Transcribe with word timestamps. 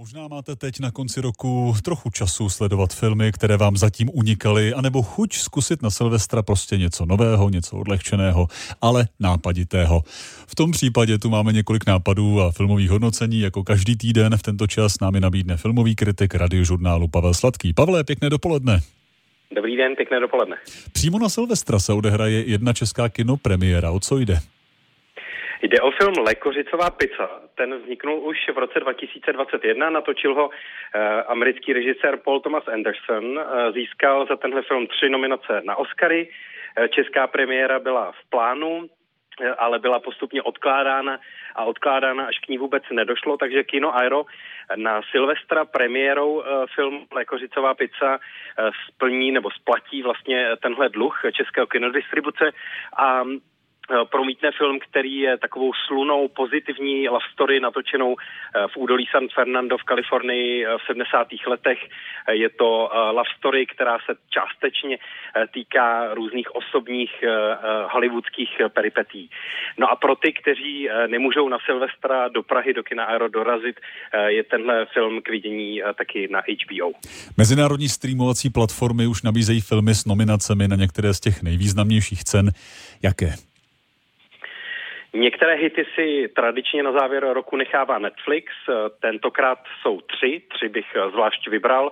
Možná 0.00 0.28
máte 0.28 0.56
teď 0.56 0.80
na 0.80 0.90
konci 0.90 1.20
roku 1.20 1.74
trochu 1.84 2.10
času 2.10 2.48
sledovat 2.48 2.94
filmy, 2.94 3.32
které 3.32 3.56
vám 3.56 3.76
zatím 3.76 4.10
unikaly, 4.12 4.74
anebo 4.74 5.02
chuť 5.02 5.34
zkusit 5.34 5.82
na 5.82 5.90
Silvestra 5.90 6.42
prostě 6.42 6.76
něco 6.78 7.06
nového, 7.06 7.50
něco 7.50 7.76
odlehčeného, 7.76 8.48
ale 8.80 9.08
nápaditého. 9.18 10.02
V 10.46 10.54
tom 10.54 10.70
případě 10.70 11.18
tu 11.18 11.30
máme 11.30 11.52
několik 11.52 11.86
nápadů 11.86 12.40
a 12.40 12.52
filmových 12.52 12.90
hodnocení, 12.90 13.40
jako 13.40 13.64
každý 13.64 13.96
týden 13.96 14.36
v 14.36 14.42
tento 14.42 14.66
čas 14.66 15.00
námi 15.00 15.20
nabídne 15.20 15.56
filmový 15.56 15.94
kritik 15.96 16.34
radiožurnálu 16.34 17.08
Pavel 17.08 17.34
Sladký. 17.34 17.72
Pavle, 17.72 18.04
pěkné 18.04 18.30
dopoledne. 18.30 18.80
Dobrý 19.56 19.76
den, 19.76 19.96
pěkné 19.96 20.20
dopoledne. 20.20 20.56
Přímo 20.92 21.18
na 21.18 21.28
Silvestra 21.28 21.78
se 21.78 21.92
odehraje 21.92 22.44
jedna 22.44 22.72
česká 22.72 23.08
kinopremiéra. 23.08 23.90
O 23.90 24.00
co 24.00 24.18
jde? 24.18 24.40
Jde 25.62 25.80
o 25.80 25.90
film 25.90 26.14
Lékořicová 26.26 26.90
pizza. 26.90 27.30
Ten 27.54 27.78
vzniknul 27.78 28.20
už 28.20 28.36
v 28.54 28.58
roce 28.58 28.80
2021, 28.80 29.90
natočil 29.90 30.34
ho 30.34 30.50
eh, 30.50 31.22
americký 31.22 31.72
režisér 31.72 32.16
Paul 32.16 32.40
Thomas 32.40 32.68
Anderson. 32.68 33.40
Eh, 33.40 33.72
získal 33.72 34.26
za 34.26 34.36
tenhle 34.36 34.62
film 34.62 34.86
tři 34.86 35.08
nominace 35.08 35.60
na 35.64 35.76
Oscary. 35.76 36.28
Eh, 36.76 36.88
česká 36.88 37.26
premiéra 37.26 37.78
byla 37.78 38.12
v 38.12 38.30
plánu, 38.30 38.88
ale 39.58 39.78
byla 39.78 40.00
postupně 40.00 40.42
odkládána 40.42 41.20
a 41.54 41.64
odkládána, 41.64 42.24
až 42.24 42.38
k 42.38 42.48
ní 42.48 42.58
vůbec 42.58 42.82
nedošlo, 42.92 43.36
takže 43.36 43.64
Kino 43.64 43.96
Aero 43.96 44.24
na 44.76 45.00
Silvestra 45.10 45.64
premiérou 45.64 46.44
film 46.74 47.06
Lékořicová 47.14 47.74
pizza 47.74 48.18
splní 48.88 49.32
nebo 49.32 49.50
splatí 49.50 50.02
vlastně 50.02 50.48
tenhle 50.62 50.88
dluh 50.88 51.20
českého 51.32 51.66
kinodistribuce 51.66 52.50
a 52.96 53.24
promítne 54.10 54.50
film, 54.58 54.78
který 54.78 55.16
je 55.16 55.38
takovou 55.38 55.72
slunou 55.86 56.28
pozitivní 56.28 57.08
love 57.08 57.24
story 57.32 57.60
natočenou 57.60 58.16
eh, 58.16 58.68
v 58.72 58.76
údolí 58.76 59.06
San 59.10 59.28
Fernando 59.34 59.78
v 59.78 59.82
Kalifornii 59.82 60.66
eh, 60.66 60.78
v 60.78 60.86
70. 60.86 61.26
letech. 61.46 61.78
Je 62.32 62.50
to 62.50 62.90
love 63.10 63.30
story, 63.38 63.66
která 63.66 63.98
se 63.98 64.12
částečně 64.30 64.98
týká 65.54 66.14
různých 66.14 66.54
osobních 66.54 67.24
hollywoodských 67.92 68.50
peripetí. 68.68 69.30
No 69.78 69.90
a 69.90 69.96
pro 69.96 70.16
ty, 70.16 70.32
kteří 70.32 70.88
nemůžou 71.06 71.48
na 71.48 71.58
Silvestra 71.64 72.28
do 72.28 72.42
Prahy 72.42 72.74
do 72.74 72.82
kina 72.82 73.04
Aero 73.04 73.28
dorazit, 73.28 73.80
je 74.26 74.44
tenhle 74.44 74.86
film 74.86 75.22
k 75.22 75.30
vidění 75.30 75.82
taky 75.98 76.28
na 76.30 76.40
HBO. 76.40 76.92
Mezinárodní 77.36 77.88
streamovací 77.88 78.50
platformy 78.50 79.06
už 79.06 79.22
nabízejí 79.22 79.60
filmy 79.60 79.94
s 79.94 80.04
nominacemi 80.04 80.68
na 80.68 80.76
některé 80.76 81.14
z 81.14 81.20
těch 81.20 81.42
nejvýznamnějších 81.42 82.24
cen. 82.24 82.50
Jaké? 83.02 83.49
Některé 85.14 85.54
hity 85.54 85.86
si 85.94 86.28
tradičně 86.36 86.82
na 86.82 86.92
závěr 86.92 87.26
roku 87.32 87.56
nechává 87.56 87.98
Netflix, 87.98 88.52
tentokrát 89.00 89.58
jsou 89.82 90.00
tři, 90.00 90.42
tři 90.54 90.68
bych 90.68 90.86
zvlášť 91.10 91.48
vybral. 91.48 91.90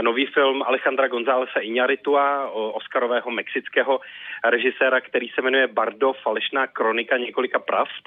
Nový 0.00 0.26
film 0.26 0.62
Alejandra 0.62 1.08
Gonzálese 1.08 1.60
Iñárritua, 1.60 2.50
oscarového 2.50 3.30
mexického 3.30 4.00
režiséra, 4.44 5.00
který 5.00 5.28
se 5.28 5.42
jmenuje 5.42 5.66
Bardo, 5.66 6.12
falešná 6.12 6.66
kronika 6.66 7.16
několika 7.16 7.58
pravd 7.58 8.04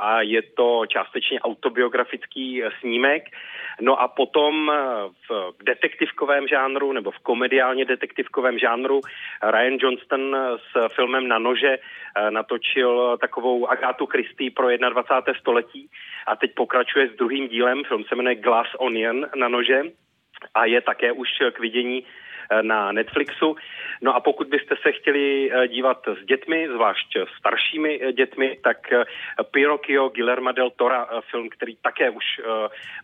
a 0.00 0.20
je 0.20 0.42
to 0.42 0.82
částečně 0.88 1.40
autobiografický 1.40 2.62
snímek. 2.80 3.22
No 3.80 4.00
a 4.00 4.08
potom 4.08 4.72
v 5.30 5.54
detektivkovém 5.62 6.48
žánru 6.48 6.92
nebo 6.92 7.10
v 7.10 7.18
komediálně 7.18 7.84
detektivkovém 7.84 8.58
žánru 8.58 9.00
Ryan 9.50 9.78
Johnston 9.80 10.36
s 10.56 10.94
filmem 10.94 11.28
Na 11.28 11.38
nože 11.38 11.78
natočil 12.30 13.18
takovou 13.20 13.70
Agátu 13.74 14.06
Christie 14.06 14.50
pro 14.50 14.70
21. 14.70 15.34
století 15.40 15.90
a 16.26 16.36
teď 16.36 16.54
pokračuje 16.54 17.08
s 17.08 17.16
druhým 17.16 17.48
dílem, 17.48 17.84
film 17.84 18.04
se 18.04 18.14
jmenuje 18.14 18.34
Glass 18.34 18.70
Onion 18.78 19.26
na 19.34 19.48
nože 19.48 19.82
a 20.54 20.64
je 20.64 20.80
také 20.80 21.12
už 21.12 21.28
k 21.50 21.58
vidění 21.58 22.06
na 22.62 22.92
Netflixu. 22.92 23.56
No 24.02 24.16
a 24.16 24.20
pokud 24.20 24.46
byste 24.48 24.74
se 24.82 24.92
chtěli 24.92 25.50
eh, 25.52 25.68
dívat 25.68 25.98
s 26.22 26.26
dětmi, 26.26 26.68
zvlášť 26.74 27.16
staršími 27.38 28.00
eh, 28.02 28.12
dětmi, 28.12 28.58
tak 28.64 28.78
Pinocchio 29.50 30.08
Guillermo 30.08 30.52
del 30.52 30.70
Tora, 30.70 31.06
film, 31.30 31.48
který 31.48 31.76
také 31.82 32.10
už 32.10 32.24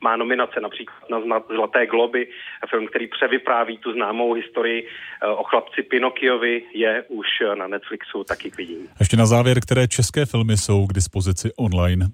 má 0.03 0.16
nominace 0.16 0.60
například 0.60 1.10
na 1.10 1.41
Zlaté 1.54 1.87
globy, 1.87 2.28
film, 2.70 2.87
který 2.87 3.06
převypráví 3.06 3.78
tu 3.78 3.92
známou 3.92 4.32
historii 4.32 4.88
o 5.37 5.44
chlapci 5.44 5.82
Pinokkiovi, 5.82 6.62
je 6.75 7.04
už 7.09 7.26
na 7.54 7.66
Netflixu 7.66 8.25
taky 8.25 8.50
k 8.50 8.56
vidění. 8.56 8.88
Ještě 9.00 9.16
na 9.16 9.26
závěr, 9.26 9.60
které 9.60 9.88
české 9.88 10.26
filmy 10.26 10.56
jsou 10.56 10.86
k 10.86 10.92
dispozici 10.92 11.50
online? 11.56 12.06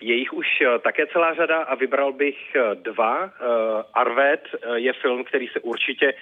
Je 0.00 0.14
jich 0.14 0.32
už 0.32 0.46
eh, 0.60 0.78
také 0.78 1.06
celá 1.06 1.34
řada 1.34 1.62
a 1.62 1.74
vybral 1.74 2.12
bych 2.12 2.56
eh, 2.56 2.74
dva. 2.74 3.24
Eh, 3.24 3.30
Arvet 3.94 4.42
je 4.74 4.92
film, 4.92 5.24
který 5.24 5.48
se 5.48 5.60
určitě 5.60 6.14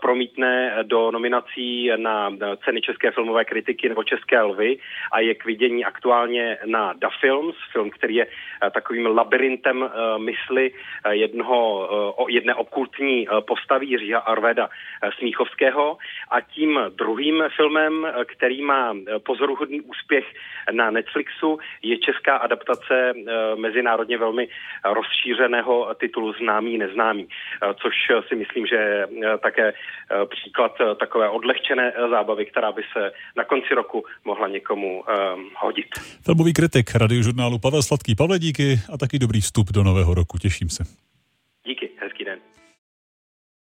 promítne 0.00 0.78
do 0.82 1.10
nominací 1.10 1.90
na 1.96 2.30
ceny 2.64 2.80
české 2.80 3.10
filmové 3.10 3.44
kritiky 3.44 3.88
nebo 3.88 4.04
české 4.04 4.40
lvy 4.40 4.78
a 5.12 5.20
je 5.20 5.34
k 5.34 5.44
vidění 5.44 5.84
aktuálně 5.84 6.58
na 6.66 6.92
Da 6.92 7.10
Films, 7.20 7.56
film, 7.72 7.90
který 7.90 8.14
je 8.14 8.26
takovým 8.70 9.06
labirintem 9.06 9.90
mysli 10.16 10.70
jednoho, 11.10 11.88
jedné 12.28 12.54
okultní 12.54 13.26
postavy 13.46 13.86
Jiříha 13.86 14.18
Arveda 14.20 14.68
Smíchovského 15.18 15.98
a 16.30 16.40
tím 16.40 16.80
druhým 16.88 17.44
filmem, 17.56 18.06
který 18.24 18.62
má 18.62 18.94
pozoruhodný 19.26 19.80
úspěch 19.80 20.24
na 20.70 20.90
Netflixu, 20.90 21.58
je 21.82 21.98
česká 21.98 22.36
adaptace 22.36 23.12
mezinárodně 23.56 24.18
velmi 24.18 24.48
rozšířeného 24.84 25.94
titulu 26.00 26.32
Známý, 26.32 26.78
neznámý, 26.78 27.26
eh, 27.28 27.74
což 27.82 27.94
si 28.28 28.34
myslím, 28.36 28.66
že 28.66 28.74
je 28.74 29.06
eh, 29.06 29.38
také 29.38 29.72
příklad 30.30 30.72
takové 31.00 31.28
odlehčené 31.28 31.92
zábavy, 32.10 32.46
která 32.46 32.72
by 32.72 32.82
se 32.92 33.12
na 33.36 33.44
konci 33.44 33.74
roku 33.74 34.04
mohla 34.24 34.48
někomu 34.48 35.04
hodit. 35.56 35.86
Filmový 36.24 36.52
kritik 36.52 36.94
radiožurnálu 36.94 37.58
Pavel 37.58 37.82
Sladký. 37.82 38.14
Pavle, 38.14 38.38
díky 38.38 38.80
a 38.92 38.98
taky 38.98 39.18
dobrý 39.18 39.40
vstup 39.40 39.72
do 39.72 39.82
nového 39.82 40.14
roku. 40.14 40.38
Těším 40.38 40.68
se. 40.68 41.09